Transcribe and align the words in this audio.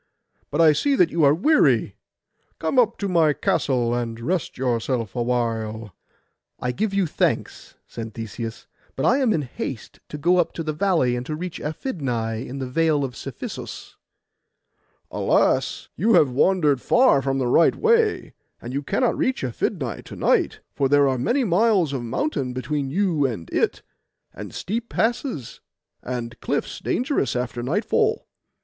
But 0.49 0.61
I 0.61 0.73
see 0.73 0.95
that 0.95 1.11
you 1.11 1.23
are 1.23 1.31
weary. 1.35 1.95
Come 2.57 2.79
up 2.79 2.97
to 2.97 3.07
my 3.07 3.33
castle, 3.33 3.93
and 3.93 4.19
rest 4.19 4.57
yourself 4.57 5.15
awhile.' 5.15 5.93
'I 6.59 6.71
give 6.71 6.91
you 6.91 7.05
thanks,' 7.05 7.75
said 7.87 8.15
Theseus: 8.15 8.65
'but 8.95 9.05
I 9.05 9.19
am 9.19 9.31
in 9.31 9.43
haste 9.43 9.99
to 10.09 10.17
go 10.17 10.37
up 10.37 10.55
the 10.55 10.73
valley, 10.73 11.15
and 11.15 11.23
to 11.27 11.35
reach 11.35 11.59
Aphidnai 11.61 12.37
in 12.43 12.57
the 12.57 12.65
Vale 12.65 13.03
of 13.03 13.15
Cephisus.' 13.15 13.95
'Alas! 15.11 15.89
you 15.95 16.13
have 16.15 16.31
wandered 16.31 16.81
far 16.81 17.21
from 17.21 17.37
the 17.37 17.45
right 17.45 17.75
way, 17.75 18.33
and 18.59 18.73
you 18.73 18.81
cannot 18.81 19.15
reach 19.15 19.43
Aphidnai 19.43 20.01
to 20.05 20.15
night, 20.15 20.61
for 20.73 20.89
there 20.89 21.07
are 21.07 21.19
many 21.19 21.43
miles 21.43 21.93
of 21.93 22.01
mountain 22.01 22.53
between 22.53 22.89
you 22.89 23.27
and 23.27 23.51
it, 23.51 23.83
and 24.33 24.51
steep 24.51 24.89
passes, 24.89 25.61
and 26.01 26.39
cliffs 26.39 26.79
dangerous 26.79 27.35
after 27.35 27.61
nightfall. 27.61 28.25